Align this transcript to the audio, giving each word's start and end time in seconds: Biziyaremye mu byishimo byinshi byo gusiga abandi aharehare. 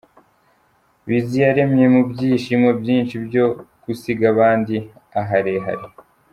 Biziyaremye 1.07 1.85
mu 1.93 2.01
byishimo 2.11 2.69
byinshi 2.81 3.15
byo 3.25 3.45
gusiga 3.83 4.23
abandi 4.33 4.75
aharehare. 5.21 5.85